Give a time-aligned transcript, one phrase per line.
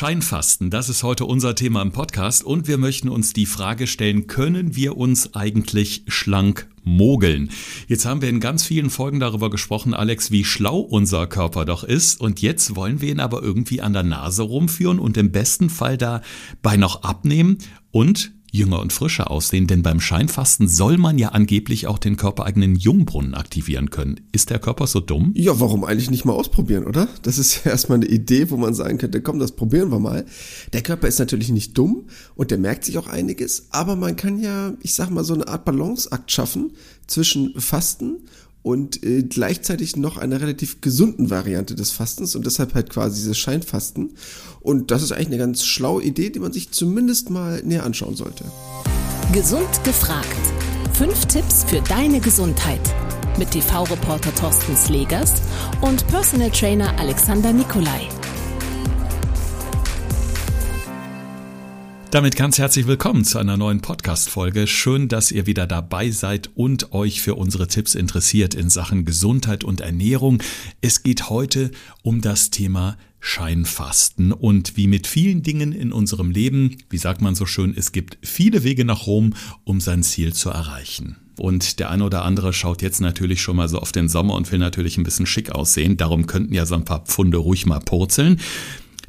[0.00, 4.26] Scheinfasten, das ist heute unser Thema im Podcast und wir möchten uns die Frage stellen,
[4.28, 7.50] können wir uns eigentlich schlank mogeln?
[7.86, 11.84] Jetzt haben wir in ganz vielen Folgen darüber gesprochen, Alex, wie schlau unser Körper doch
[11.84, 15.68] ist und jetzt wollen wir ihn aber irgendwie an der Nase rumführen und im besten
[15.68, 17.58] Fall dabei noch abnehmen
[17.90, 22.76] und jünger und frischer aussehen, denn beim Scheinfasten soll man ja angeblich auch den körpereigenen
[22.76, 24.20] Jungbrunnen aktivieren können.
[24.32, 25.32] Ist der Körper so dumm?
[25.34, 27.08] Ja, warum eigentlich nicht mal ausprobieren, oder?
[27.22, 30.24] Das ist ja erstmal eine Idee, wo man sagen könnte, komm, das probieren wir mal.
[30.72, 34.40] Der Körper ist natürlich nicht dumm und der merkt sich auch einiges, aber man kann
[34.40, 36.72] ja, ich sag mal, so eine Art Balanceakt schaffen
[37.06, 38.18] zwischen Fasten
[38.62, 43.38] und äh, gleichzeitig noch einer relativ gesunden Variante des Fastens und deshalb halt quasi dieses
[43.38, 44.14] Scheinfasten.
[44.60, 48.16] Und das ist eigentlich eine ganz schlaue Idee, die man sich zumindest mal näher anschauen
[48.16, 48.44] sollte.
[49.32, 50.26] Gesund gefragt.
[50.92, 52.80] Fünf Tipps für deine Gesundheit.
[53.38, 55.34] Mit TV-Reporter Thorsten Slegers
[55.80, 58.08] und Personal Trainer Alexander Nikolai.
[62.10, 64.66] Damit ganz herzlich willkommen zu einer neuen Podcast-Folge.
[64.66, 69.62] Schön, dass ihr wieder dabei seid und euch für unsere Tipps interessiert in Sachen Gesundheit
[69.62, 70.42] und Ernährung.
[70.80, 71.70] Es geht heute
[72.02, 77.36] um das Thema Scheinfasten und wie mit vielen Dingen in unserem Leben, wie sagt man
[77.36, 81.16] so schön, es gibt viele Wege nach Rom, um sein Ziel zu erreichen.
[81.38, 84.50] Und der eine oder andere schaut jetzt natürlich schon mal so auf den Sommer und
[84.50, 85.96] will natürlich ein bisschen schick aussehen.
[85.96, 88.40] Darum könnten ja so ein paar Pfunde ruhig mal purzeln.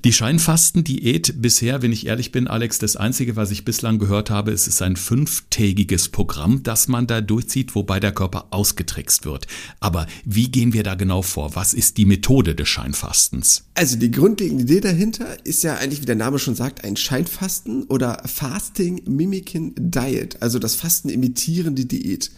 [0.03, 4.49] Die Scheinfastendiät bisher, wenn ich ehrlich bin, Alex, das Einzige, was ich bislang gehört habe,
[4.49, 9.45] ist, es ist ein fünftägiges Programm, das man da durchzieht, wobei der Körper ausgetrickst wird.
[9.79, 11.55] Aber wie gehen wir da genau vor?
[11.55, 13.65] Was ist die Methode des Scheinfastens?
[13.75, 17.83] Also die grundlegende Idee dahinter ist ja eigentlich, wie der Name schon sagt, ein Scheinfasten
[17.83, 22.31] oder Fasting Mimicking Diet, also das Fasten imitierende Diät.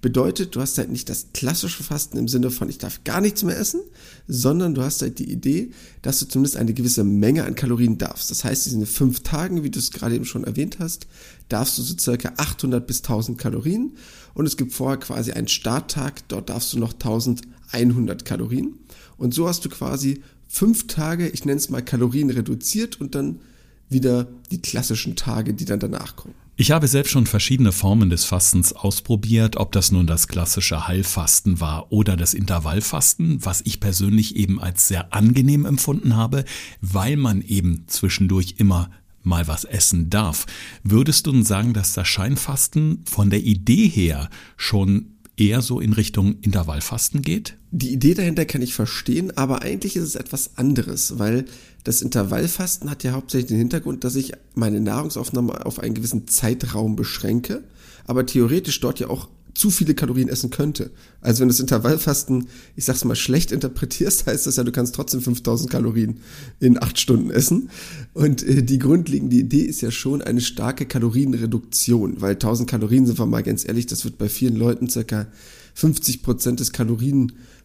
[0.00, 3.42] Bedeutet, du hast halt nicht das klassische Fasten im Sinne von, ich darf gar nichts
[3.42, 3.80] mehr essen,
[4.28, 5.70] sondern du hast halt die Idee,
[6.02, 8.30] dass du zumindest eine gewisse Menge an Kalorien darfst.
[8.30, 11.06] Das heißt, in fünf Tagen, wie du es gerade eben schon erwähnt hast,
[11.48, 13.96] darfst du so circa 800 bis 1000 Kalorien
[14.34, 18.74] und es gibt vorher quasi einen Starttag, dort darfst du noch 1100 Kalorien
[19.16, 23.40] und so hast du quasi fünf Tage, ich nenne es mal Kalorien reduziert und dann
[23.88, 26.34] wieder die klassischen Tage, die dann danach kommen.
[26.58, 31.60] Ich habe selbst schon verschiedene Formen des Fastens ausprobiert, ob das nun das klassische Heilfasten
[31.60, 36.46] war oder das Intervallfasten, was ich persönlich eben als sehr angenehm empfunden habe,
[36.80, 38.90] weil man eben zwischendurch immer
[39.22, 40.46] mal was essen darf.
[40.82, 45.92] Würdest du nun sagen, dass das Scheinfasten von der Idee her schon eher so in
[45.92, 47.58] Richtung Intervallfasten geht?
[47.78, 51.44] Die Idee dahinter kann ich verstehen, aber eigentlich ist es etwas anderes, weil
[51.84, 56.96] das Intervallfasten hat ja hauptsächlich den Hintergrund, dass ich meine Nahrungsaufnahme auf einen gewissen Zeitraum
[56.96, 57.64] beschränke,
[58.06, 60.90] aber theoretisch dort ja auch zu viele Kalorien essen könnte.
[61.20, 64.94] Also wenn du das Intervallfasten, ich sag's mal, schlecht interpretierst, heißt das ja, du kannst
[64.94, 66.20] trotzdem 5000 Kalorien
[66.60, 67.68] in acht Stunden essen.
[68.14, 73.18] Und äh, die grundlegende Idee ist ja schon eine starke Kalorienreduktion, weil 1000 Kalorien, sind
[73.18, 75.26] wir mal ganz ehrlich, das wird bei vielen Leuten circa
[75.74, 76.72] 50 Prozent des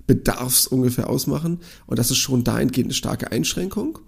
[0.08, 1.60] Kalorienbedarfs ungefähr ausmachen.
[1.88, 4.00] Und das ist schon dahingehend eine starke Einschränkung.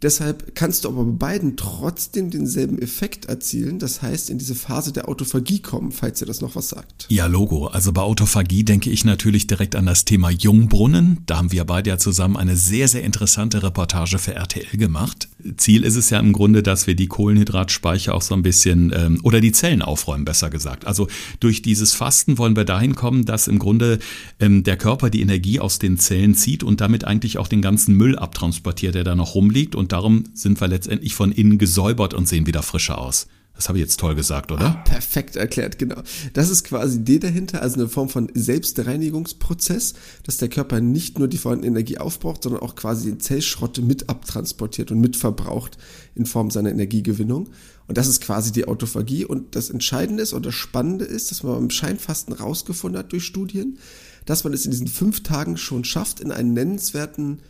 [0.00, 3.80] Deshalb kannst du aber bei beiden trotzdem denselben Effekt erzielen.
[3.80, 7.06] Das heißt, in diese Phase der Autophagie kommen, falls ihr das noch was sagt.
[7.08, 7.66] Ja, Logo.
[7.66, 11.24] Also bei Autophagie denke ich natürlich direkt an das Thema Jungbrunnen.
[11.26, 15.27] Da haben wir beide ja zusammen eine sehr, sehr interessante Reportage für RTL gemacht.
[15.56, 19.20] Ziel ist es ja im Grunde, dass wir die Kohlenhydratspeicher auch so ein bisschen ähm,
[19.24, 20.86] oder die Zellen aufräumen, besser gesagt.
[20.86, 21.08] Also
[21.40, 23.98] durch dieses Fasten wollen wir dahin kommen, dass im Grunde
[24.38, 27.94] ähm, der Körper die Energie aus den Zellen zieht und damit eigentlich auch den ganzen
[27.96, 32.12] Müll abtransportiert, der da noch rumliegt und und darum sind wir letztendlich von innen gesäubert
[32.12, 33.26] und sehen wieder frischer aus.
[33.58, 34.66] Das habe ich jetzt toll gesagt, oder?
[34.66, 36.00] Ah, perfekt erklärt, genau.
[36.32, 41.26] Das ist quasi die dahinter, also eine Form von Selbstreinigungsprozess, dass der Körper nicht nur
[41.26, 45.76] die vorhandene Energie aufbraucht, sondern auch quasi den Zellschrott mit abtransportiert und mitverbraucht
[46.14, 47.48] in Form seiner Energiegewinnung.
[47.88, 49.24] Und das ist quasi die Autophagie.
[49.24, 53.78] Und das Entscheidende ist das Spannende ist, dass man beim Scheinfasten rausgefunden hat durch Studien,
[54.24, 57.40] dass man es in diesen fünf Tagen schon schafft, in einen nennenswerten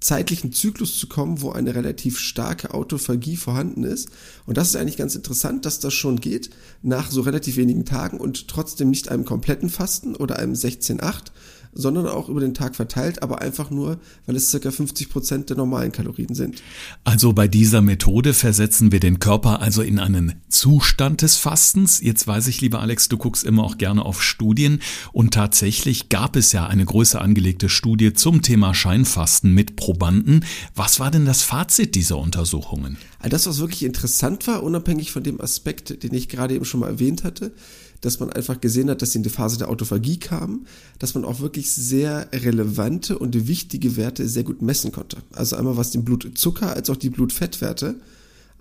[0.00, 4.08] zeitlichen Zyklus zu kommen, wo eine relativ starke Autophagie vorhanden ist.
[4.46, 6.50] Und das ist eigentlich ganz interessant, dass das schon geht
[6.82, 11.24] nach so relativ wenigen Tagen und trotzdem nicht einem kompletten Fasten oder einem 16-8,
[11.72, 15.56] sondern auch über den Tag verteilt, aber einfach nur, weil es circa 50 Prozent der
[15.56, 16.62] normalen Kalorien sind.
[17.04, 22.00] Also bei dieser Methode versetzen wir den Körper also in einen Zustand des Fastens.
[22.00, 24.80] Jetzt weiß ich, lieber Alex, du guckst immer auch gerne auf Studien
[25.12, 30.44] und tatsächlich gab es ja eine größer angelegte Studie zum Thema Scheinfasten mit Probanden.
[30.74, 32.96] Was war denn das Fazit dieser Untersuchungen?
[33.28, 36.88] Das, was wirklich interessant war, unabhängig von dem Aspekt, den ich gerade eben schon mal
[36.88, 37.52] erwähnt hatte,
[38.00, 40.66] dass man einfach gesehen hat, dass sie in die Phase der Autophagie kamen,
[40.98, 45.18] dass man auch wirklich sehr relevante und wichtige Werte sehr gut messen konnte.
[45.32, 47.96] Also einmal was den Blutzucker als auch die Blutfettwerte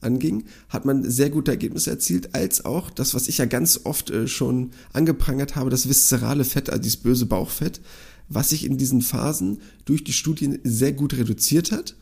[0.01, 4.09] anging, hat man sehr gute Ergebnisse erzielt, als auch das, was ich ja ganz oft
[4.09, 7.81] äh, schon angeprangert habe, das viszerale Fett, also dieses böse Bauchfett,
[8.30, 11.95] was sich in diesen Phasen durch die Studien sehr gut reduziert hat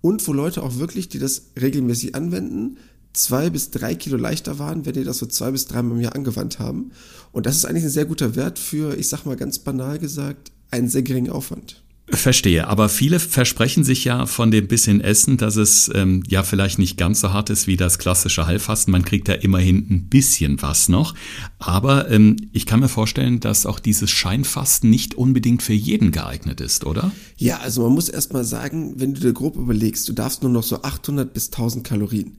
[0.00, 2.78] und wo Leute auch wirklich, die das regelmäßig anwenden,
[3.12, 6.14] zwei bis drei Kilo leichter waren, wenn die das so zwei bis dreimal im Jahr
[6.14, 6.92] angewandt haben.
[7.32, 10.52] Und das ist eigentlich ein sehr guter Wert für, ich sag mal ganz banal gesagt,
[10.70, 11.82] einen sehr geringen Aufwand.
[12.10, 16.78] Verstehe, aber viele versprechen sich ja von dem bisschen Essen, dass es ähm, ja vielleicht
[16.78, 18.90] nicht ganz so hart ist wie das klassische Heilfasten.
[18.90, 21.14] Man kriegt da immerhin ein bisschen was noch.
[21.58, 26.60] Aber ähm, ich kann mir vorstellen, dass auch dieses Scheinfasten nicht unbedingt für jeden geeignet
[26.60, 27.12] ist, oder?
[27.36, 30.52] Ja, also man muss erst mal sagen, wenn du dir grob überlegst, du darfst nur
[30.52, 32.36] noch so 800 bis 1000 Kalorien.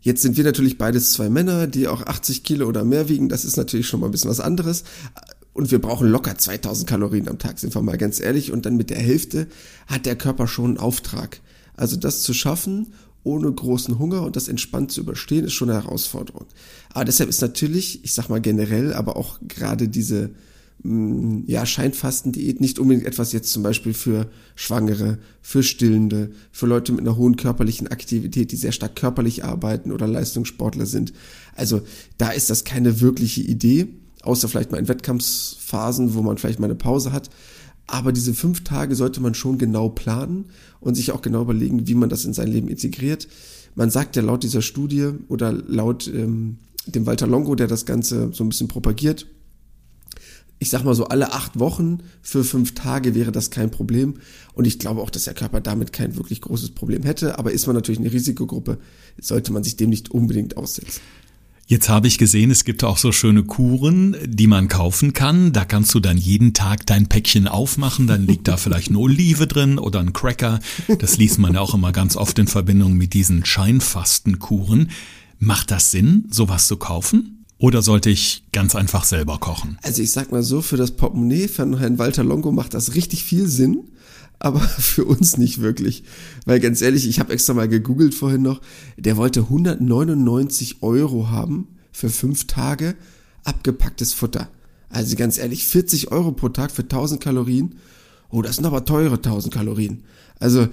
[0.00, 3.28] Jetzt sind wir natürlich beides zwei Männer, die auch 80 Kilo oder mehr wiegen.
[3.28, 4.84] Das ist natürlich schon mal ein bisschen was anderes.
[5.52, 8.52] Und wir brauchen locker 2000 Kalorien am Tag, sind wir mal ganz ehrlich.
[8.52, 9.48] Und dann mit der Hälfte
[9.88, 11.40] hat der Körper schon einen Auftrag.
[11.74, 12.92] Also das zu schaffen,
[13.24, 16.46] ohne großen Hunger und das entspannt zu überstehen, ist schon eine Herausforderung.
[16.92, 20.30] Aber deshalb ist natürlich, ich sag mal generell, aber auch gerade diese
[20.84, 27.00] ja, Scheinfastendiät nicht unbedingt etwas jetzt zum Beispiel für Schwangere, für Stillende, für Leute mit
[27.00, 31.12] einer hohen körperlichen Aktivität, die sehr stark körperlich arbeiten oder Leistungssportler sind.
[31.56, 31.82] Also
[32.16, 33.88] da ist das keine wirkliche Idee
[34.22, 37.30] außer vielleicht mal in Wettkampfphasen, wo man vielleicht mal eine Pause hat.
[37.86, 40.46] Aber diese fünf Tage sollte man schon genau planen
[40.80, 43.28] und sich auch genau überlegen, wie man das in sein Leben integriert.
[43.74, 48.30] Man sagt ja laut dieser Studie oder laut ähm, dem Walter Longo, der das Ganze
[48.32, 49.26] so ein bisschen propagiert,
[50.58, 54.14] ich sag mal so alle acht Wochen für fünf Tage wäre das kein Problem.
[54.54, 57.38] Und ich glaube auch, dass der Körper damit kein wirklich großes Problem hätte.
[57.38, 58.78] Aber ist man natürlich eine Risikogruppe,
[59.20, 61.00] sollte man sich dem nicht unbedingt aussetzen.
[61.70, 65.52] Jetzt habe ich gesehen, es gibt auch so schöne Kuren, die man kaufen kann.
[65.52, 69.46] Da kannst du dann jeden Tag dein Päckchen aufmachen, dann liegt da vielleicht eine Olive
[69.46, 70.60] drin oder ein Cracker.
[70.98, 74.90] Das liest man ja auch immer ganz oft in Verbindung mit diesen Scheinfastenkuren.
[75.38, 77.37] Macht das Sinn, sowas zu kaufen?
[77.58, 79.78] Oder sollte ich ganz einfach selber kochen?
[79.82, 83.24] Also ich sag mal so, für das Portemonnaie von Herrn Walter Longo macht das richtig
[83.24, 83.88] viel Sinn
[84.38, 86.04] aber für uns nicht wirklich.
[86.44, 88.60] Weil ganz ehrlich, ich habe extra mal gegoogelt vorhin noch,
[88.96, 92.94] der wollte 199 Euro haben für fünf Tage
[93.44, 94.48] abgepacktes Futter.
[94.90, 97.76] Also ganz ehrlich, 40 Euro pro Tag für 1000 Kalorien.
[98.30, 100.02] Oh, das sind aber teure 1000 Kalorien.
[100.38, 100.68] Also äh,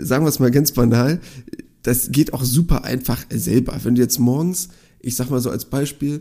[0.00, 1.20] sagen wir es mal ganz banal,
[1.82, 3.78] das geht auch super einfach selber.
[3.82, 4.68] Wenn du jetzt morgens,
[5.00, 6.20] ich sag mal so als Beispiel,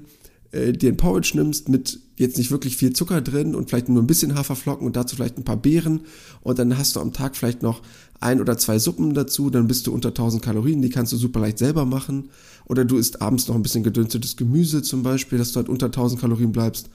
[0.51, 4.01] äh, dir ein Porridge nimmst mit jetzt nicht wirklich viel Zucker drin und vielleicht nur
[4.01, 6.01] ein bisschen Haferflocken und dazu vielleicht ein paar Beeren
[6.41, 7.81] und dann hast du am Tag vielleicht noch
[8.19, 11.39] ein oder zwei Suppen dazu, dann bist du unter 1000 Kalorien, die kannst du super
[11.39, 12.29] leicht selber machen.
[12.65, 15.87] Oder du isst abends noch ein bisschen gedünstetes Gemüse zum Beispiel, dass du halt unter
[15.87, 16.89] 1000 Kalorien bleibst.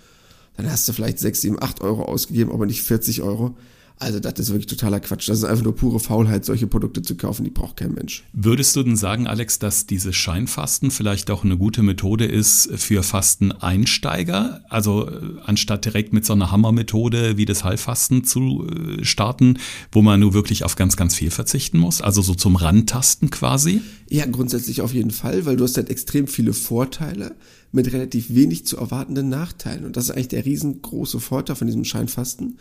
[0.56, 3.56] Dann hast du vielleicht 6, 7, 8 Euro ausgegeben, aber nicht 40 Euro.
[3.99, 5.29] Also das ist wirklich totaler Quatsch.
[5.29, 8.25] Das ist einfach nur pure Faulheit, solche Produkte zu kaufen, die braucht kein Mensch.
[8.33, 13.03] Würdest du denn sagen, Alex, dass dieses Scheinfasten vielleicht auch eine gute Methode ist für
[13.03, 14.62] Fasteneinsteiger?
[14.69, 19.59] Also äh, anstatt direkt mit so einer Hammermethode wie das Heilfasten zu äh, starten,
[19.93, 22.00] wo man nur wirklich auf ganz, ganz viel verzichten muss?
[22.00, 23.83] Also so zum Rantasten quasi?
[24.09, 27.37] Ja, grundsätzlich auf jeden Fall, weil du hast halt extrem viele Vorteile
[27.73, 29.85] mit relativ wenig zu erwartenden Nachteilen.
[29.85, 32.59] Und das ist eigentlich der riesengroße Vorteil von diesem Scheinfasten.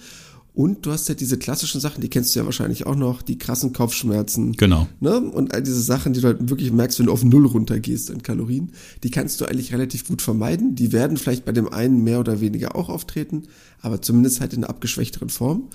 [0.54, 3.38] Und du hast ja diese klassischen Sachen, die kennst du ja wahrscheinlich auch noch, die
[3.38, 4.52] krassen Kopfschmerzen.
[4.54, 4.88] Genau.
[5.00, 5.18] Ne?
[5.20, 8.22] Und all diese Sachen, die du halt wirklich merkst, wenn du auf Null runtergehst an
[8.22, 10.76] Kalorien, die kannst du eigentlich relativ gut vermeiden.
[10.76, 13.44] Die werden vielleicht bei dem einen mehr oder weniger auch auftreten,
[13.82, 15.70] aber zumindest halt in einer abgeschwächteren Form.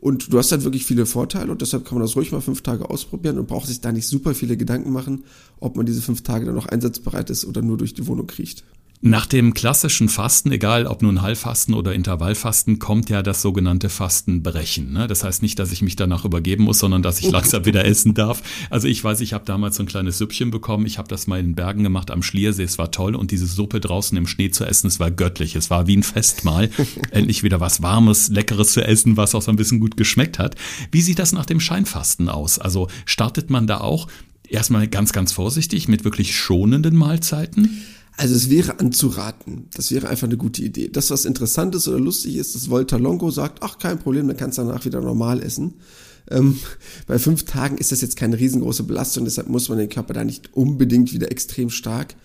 [0.00, 2.62] Und du hast halt wirklich viele Vorteile und deshalb kann man das ruhig mal fünf
[2.62, 5.24] Tage ausprobieren und braucht sich da nicht super viele Gedanken machen,
[5.58, 8.62] ob man diese fünf Tage dann noch einsatzbereit ist oder nur durch die Wohnung kriecht.
[9.00, 14.92] Nach dem klassischen Fasten, egal ob nun Heilfasten oder Intervallfasten, kommt ja das sogenannte Fastenbrechen.
[14.92, 15.06] Ne?
[15.06, 18.14] Das heißt nicht, dass ich mich danach übergeben muss, sondern dass ich langsam wieder essen
[18.14, 18.42] darf.
[18.70, 20.84] Also ich weiß, ich habe damals so ein kleines Süppchen bekommen.
[20.84, 22.64] Ich habe das mal in den Bergen gemacht am Schliersee.
[22.64, 25.54] Es war toll und diese Suppe draußen im Schnee zu essen, es war göttlich.
[25.54, 26.68] Es war wie ein Festmahl.
[27.12, 30.56] Endlich wieder was Warmes, Leckeres zu essen, was auch so ein bisschen gut geschmeckt hat.
[30.90, 32.58] Wie sieht das nach dem Scheinfasten aus?
[32.58, 34.08] Also startet man da auch
[34.48, 37.84] erstmal ganz, ganz vorsichtig mit wirklich schonenden Mahlzeiten?
[38.18, 39.68] Also es wäre anzuraten.
[39.74, 40.88] Das wäre einfach eine gute Idee.
[40.88, 44.36] Das, was interessant ist oder lustig ist, dass Volta Longo sagt, ach, kein Problem, dann
[44.36, 45.74] kannst du danach wieder normal essen.
[46.28, 46.58] Ähm,
[47.06, 50.24] bei fünf Tagen ist das jetzt keine riesengroße Belastung, deshalb muss man den Körper da
[50.24, 52.16] nicht unbedingt wieder extrem stark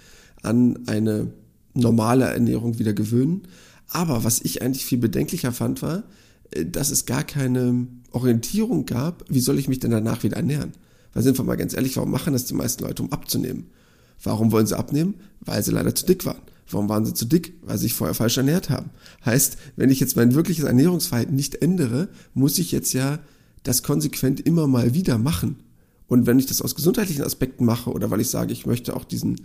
[0.41, 1.31] an eine
[1.75, 3.43] normale Ernährung wieder gewöhnen.
[3.87, 6.05] Aber was ich eigentlich viel bedenklicher fand, war,
[6.49, 10.71] äh, dass es gar keine Orientierung gab, wie soll ich mich denn danach wieder ernähren?
[11.13, 13.67] Weil sind wir mal ganz ehrlich, warum machen das die meisten Leute, um abzunehmen?
[14.23, 15.15] Warum wollen sie abnehmen?
[15.41, 16.41] Weil sie leider zu dick waren.
[16.69, 17.53] Warum waren sie zu dick?
[17.61, 18.89] Weil sie sich vorher falsch ernährt haben.
[19.25, 23.19] Heißt, wenn ich jetzt mein wirkliches Ernährungsverhalten nicht ändere, muss ich jetzt ja
[23.63, 25.57] das konsequent immer mal wieder machen.
[26.07, 29.03] Und wenn ich das aus gesundheitlichen Aspekten mache oder weil ich sage, ich möchte auch
[29.03, 29.41] diesen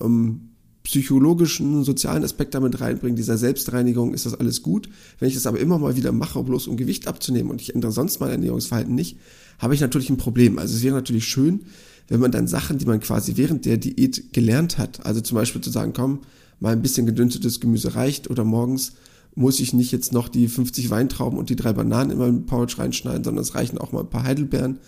[0.00, 0.50] ähm,
[0.88, 4.88] psychologischen, sozialen Aspekt damit reinbringen, dieser Selbstreinigung, ist das alles gut.
[5.18, 7.92] Wenn ich das aber immer mal wieder mache, bloß um Gewicht abzunehmen und ich ändere
[7.92, 9.18] sonst mein Ernährungsverhalten nicht,
[9.58, 10.58] habe ich natürlich ein Problem.
[10.58, 11.60] Also es wäre natürlich schön,
[12.08, 15.60] wenn man dann Sachen, die man quasi während der Diät gelernt hat, also zum Beispiel
[15.60, 16.20] zu sagen, komm,
[16.58, 18.94] mal ein bisschen gedünstetes Gemüse reicht oder morgens
[19.34, 22.78] muss ich nicht jetzt noch die 50 Weintrauben und die drei Bananen in meinen Porridge
[22.78, 24.78] reinschneiden, sondern es reichen auch mal ein paar Heidelbeeren.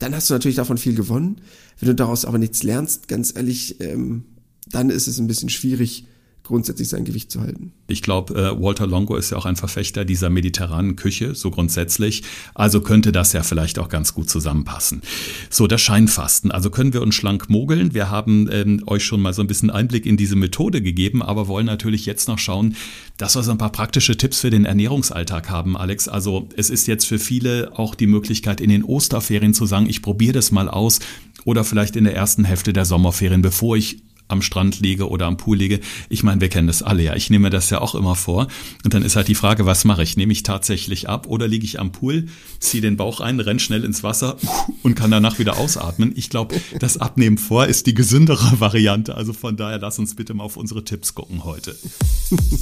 [0.00, 1.36] Dann hast du natürlich davon viel gewonnen.
[1.78, 4.24] Wenn du daraus aber nichts lernst, ganz ehrlich, ähm,
[4.66, 6.04] dann ist es ein bisschen schwierig,
[6.46, 7.72] grundsätzlich sein Gewicht zu halten.
[7.88, 12.22] Ich glaube, äh, Walter Longo ist ja auch ein Verfechter dieser mediterranen Küche, so grundsätzlich.
[12.54, 15.02] Also könnte das ja vielleicht auch ganz gut zusammenpassen.
[15.50, 16.52] So, das Scheinfasten.
[16.52, 17.94] Also können wir uns schlank mogeln.
[17.94, 21.48] Wir haben ähm, euch schon mal so ein bisschen Einblick in diese Methode gegeben, aber
[21.48, 22.76] wollen natürlich jetzt noch schauen,
[23.16, 26.06] dass wir so ein paar praktische Tipps für den Ernährungsalltag haben, Alex.
[26.06, 30.00] Also es ist jetzt für viele auch die Möglichkeit, in den Osterferien zu sagen, ich
[30.00, 31.00] probiere das mal aus
[31.44, 35.36] oder vielleicht in der ersten Hälfte der Sommerferien, bevor ich am Strand liege oder am
[35.36, 35.80] Pool liege.
[36.08, 37.14] Ich meine, wir kennen das alle ja.
[37.14, 38.48] Ich nehme das ja auch immer vor.
[38.84, 40.16] Und dann ist halt die Frage, was mache ich?
[40.16, 42.26] Nehme ich tatsächlich ab oder liege ich am Pool,
[42.58, 44.36] ziehe den Bauch ein, renn schnell ins Wasser
[44.82, 46.12] und kann danach wieder ausatmen?
[46.16, 49.14] Ich glaube, das Abnehmen vor ist die gesündere Variante.
[49.14, 51.76] Also von daher lass uns bitte mal auf unsere Tipps gucken heute.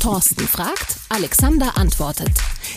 [0.00, 2.32] Thorsten fragt, Alexander antwortet.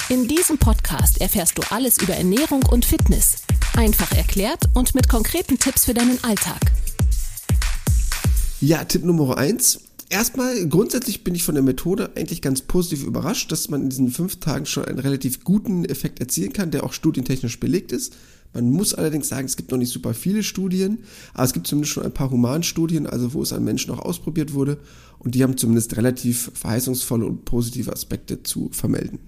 [0.09, 3.43] In diesem Podcast erfährst du alles über Ernährung und Fitness.
[3.75, 6.76] Einfach erklärt und mit konkreten Tipps für deinen Alltag.
[8.59, 9.81] Ja, Tipp Nummer eins.
[10.09, 14.09] Erstmal, grundsätzlich bin ich von der Methode eigentlich ganz positiv überrascht, dass man in diesen
[14.09, 18.15] fünf Tagen schon einen relativ guten Effekt erzielen kann, der auch studientechnisch belegt ist.
[18.53, 21.03] Man muss allerdings sagen, es gibt noch nicht super viele Studien,
[21.35, 24.53] aber es gibt zumindest schon ein paar Humanstudien, also wo es an Menschen auch ausprobiert
[24.53, 24.79] wurde,
[25.19, 29.19] und die haben zumindest relativ verheißungsvolle und positive Aspekte zu vermelden.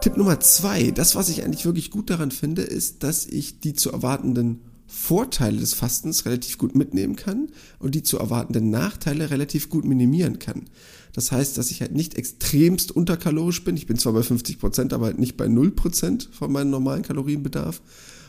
[0.00, 3.74] Tipp Nummer zwei, das, was ich eigentlich wirklich gut daran finde, ist, dass ich die
[3.74, 9.68] zu erwartenden Vorteile des Fastens relativ gut mitnehmen kann und die zu erwartenden Nachteile relativ
[9.68, 10.66] gut minimieren kann.
[11.12, 13.76] Das heißt, dass ich halt nicht extremst unterkalorisch bin.
[13.76, 17.02] Ich bin zwar bei 50 Prozent, aber halt nicht bei 0 Prozent von meinem normalen
[17.02, 17.80] Kalorienbedarf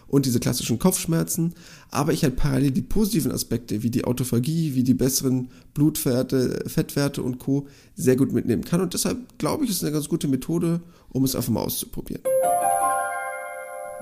[0.07, 1.53] und diese klassischen Kopfschmerzen,
[1.91, 7.21] aber ich halt parallel die positiven Aspekte wie die Autophagie, wie die besseren Blutwerte, Fettwerte
[7.21, 7.67] und Co.
[7.95, 11.35] sehr gut mitnehmen kann und deshalb glaube ich, ist eine ganz gute Methode, um es
[11.35, 12.23] einfach mal auszuprobieren.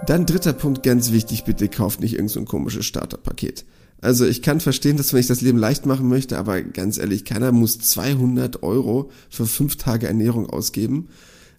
[0.07, 3.65] Dann dritter Punkt, ganz wichtig, bitte kauft nicht irgendein so komisches Starterpaket.
[4.01, 7.25] Also ich kann verstehen, dass wenn ich das Leben leicht machen möchte, aber ganz ehrlich,
[7.25, 11.07] keiner muss 200 Euro für fünf Tage Ernährung ausgeben.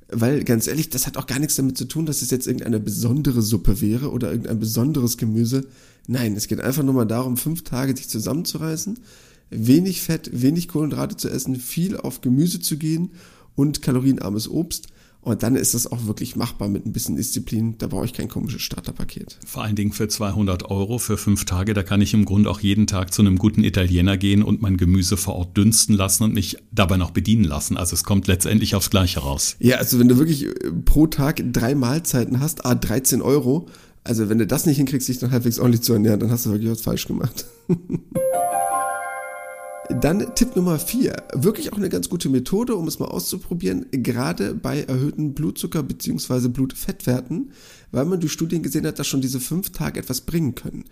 [0.08, 2.78] Weil ganz ehrlich, das hat auch gar nichts damit zu tun, dass es jetzt irgendeine
[2.78, 5.66] besondere Suppe wäre oder irgendein besonderes Gemüse.
[6.06, 9.00] Nein, es geht einfach nur mal darum, fünf Tage sich zusammenzureißen,
[9.50, 13.10] wenig Fett, wenig Kohlenhydrate zu essen, viel auf Gemüse zu gehen
[13.56, 14.86] und kalorienarmes Obst
[15.26, 17.74] und dann ist es auch wirklich machbar mit ein bisschen Disziplin.
[17.78, 19.40] Da brauche ich kein komisches Starterpaket.
[19.44, 21.74] Vor allen Dingen für 200 Euro für fünf Tage.
[21.74, 24.76] Da kann ich im Grunde auch jeden Tag zu einem guten Italiener gehen und mein
[24.76, 27.76] Gemüse vor Ort dünsten lassen und mich dabei noch bedienen lassen.
[27.76, 29.56] Also es kommt letztendlich aufs Gleiche raus.
[29.58, 30.52] Ja, also wenn du wirklich äh,
[30.84, 33.66] pro Tag drei Mahlzeiten hast, a 13 Euro.
[34.04, 36.50] Also wenn du das nicht hinkriegst, dich dann halbwegs ordentlich zu ernähren, dann hast du
[36.50, 37.46] wirklich was falsch gemacht.
[39.88, 44.54] Dann Tipp Nummer vier, wirklich auch eine ganz gute Methode, um es mal auszuprobieren, gerade
[44.54, 46.48] bei erhöhten Blutzucker- bzw.
[46.48, 47.52] Blutfettwerten,
[47.92, 50.84] weil man durch Studien gesehen hat, dass schon diese fünf Tage etwas bringen können.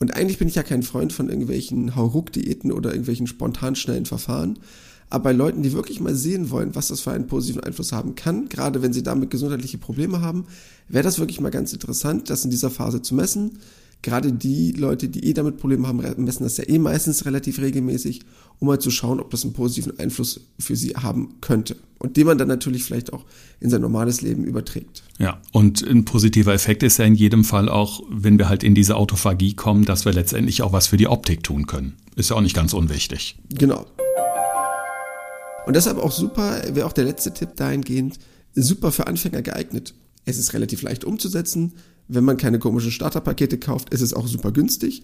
[0.00, 4.58] Und eigentlich bin ich ja kein Freund von irgendwelchen Hauruck-Diäten oder irgendwelchen spontan schnellen Verfahren.
[5.08, 8.16] Aber bei Leuten, die wirklich mal sehen wollen, was das für einen positiven Einfluss haben
[8.16, 10.46] kann, gerade wenn sie damit gesundheitliche Probleme haben,
[10.88, 13.58] wäre das wirklich mal ganz interessant, das in dieser Phase zu messen
[14.02, 18.20] gerade die Leute, die eh damit Probleme haben, messen das ja eh meistens relativ regelmäßig,
[18.58, 21.76] um mal zu schauen, ob das einen positiven Einfluss für sie haben könnte.
[21.98, 23.24] Und den man dann natürlich vielleicht auch
[23.60, 25.04] in sein normales Leben überträgt.
[25.18, 28.74] Ja, und ein positiver Effekt ist ja in jedem Fall auch, wenn wir halt in
[28.74, 31.94] diese Autophagie kommen, dass wir letztendlich auch was für die Optik tun können.
[32.16, 33.36] Ist ja auch nicht ganz unwichtig.
[33.50, 33.86] Genau.
[35.64, 38.18] Und deshalb auch super, wäre auch der letzte Tipp dahingehend,
[38.54, 39.94] super für Anfänger geeignet.
[40.24, 41.72] Es ist relativ leicht umzusetzen.
[42.08, 45.02] Wenn man keine komischen Starterpakete kauft, ist es auch super günstig.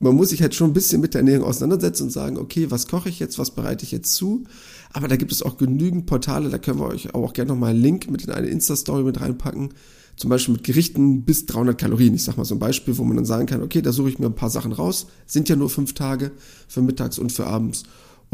[0.00, 2.88] Man muss sich halt schon ein bisschen mit der Ernährung auseinandersetzen und sagen, okay, was
[2.88, 4.44] koche ich jetzt, was bereite ich jetzt zu?
[4.92, 7.82] Aber da gibt es auch genügend Portale, da können wir euch auch gerne nochmal einen
[7.82, 9.70] Link mit in eine Insta-Story mit reinpacken.
[10.16, 12.14] Zum Beispiel mit Gerichten bis 300 Kalorien.
[12.14, 14.18] Ich sag mal so ein Beispiel, wo man dann sagen kann, okay, da suche ich
[14.18, 15.06] mir ein paar Sachen raus.
[15.26, 16.30] Sind ja nur fünf Tage
[16.68, 17.84] für mittags und für abends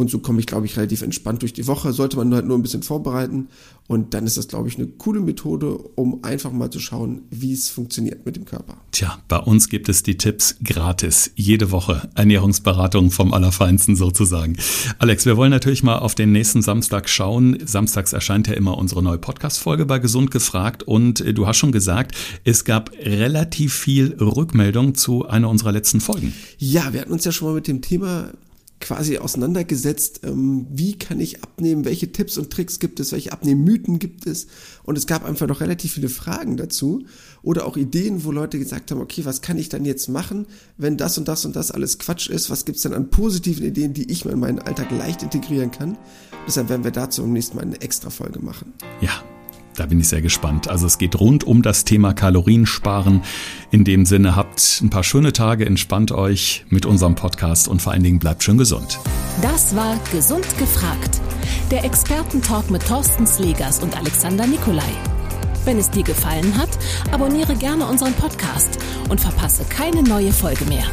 [0.01, 1.93] Und so komme ich, glaube ich, relativ entspannt durch die Woche.
[1.93, 3.49] Sollte man halt nur ein bisschen vorbereiten.
[3.87, 7.53] Und dann ist das, glaube ich, eine coole Methode, um einfach mal zu schauen, wie
[7.53, 8.79] es funktioniert mit dem Körper.
[8.93, 11.33] Tja, bei uns gibt es die Tipps gratis.
[11.35, 12.09] Jede Woche.
[12.15, 14.57] Ernährungsberatung vom Allerfeinsten sozusagen.
[14.99, 17.59] Alex, wir wollen natürlich mal auf den nächsten Samstag schauen.
[17.63, 20.83] Samstags erscheint ja immer unsere neue Podcast-Folge bei Gesund gefragt.
[20.83, 22.15] Und äh, du hast schon gesagt,
[22.45, 26.33] es gab relativ viel Rückmeldung zu einer unserer letzten Folgen.
[26.57, 28.31] Ja, wir hatten uns ja schon mal mit dem Thema
[28.81, 33.99] quasi auseinandergesetzt, ähm, wie kann ich abnehmen, welche Tipps und Tricks gibt es, welche Abnehmmythen
[33.99, 34.47] gibt es.
[34.83, 37.05] Und es gab einfach noch relativ viele Fragen dazu
[37.43, 40.47] oder auch Ideen, wo Leute gesagt haben, okay, was kann ich dann jetzt machen,
[40.79, 42.51] wenn das und das und das alles Quatsch ist?
[42.51, 45.99] Was gibt es denn an positiven Ideen, die ich in meinen Alltag leicht integrieren kann?
[46.47, 48.73] Deshalb werden wir dazu im nächsten Mal eine extra Folge machen.
[49.01, 49.23] Ja,
[49.77, 50.69] da bin ich sehr gespannt.
[50.69, 53.23] Also es geht rund um das Thema Kaloriensparen.
[53.71, 57.93] In dem Sinne habt ein paar schöne Tage, entspannt euch mit unserem Podcast und vor
[57.93, 58.99] allen Dingen bleibt schön gesund.
[59.43, 61.21] Das war Gesund gefragt.
[61.71, 64.93] Der Expertentalk mit Thorsten Slegers und Alexander Nikolai.
[65.65, 66.71] Wenn es dir gefallen hat,
[67.13, 70.85] abonniere gerne unseren Podcast und verpasse keine neue Folge mehr.